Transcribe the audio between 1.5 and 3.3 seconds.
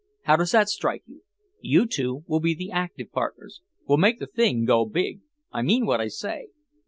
You two will be the active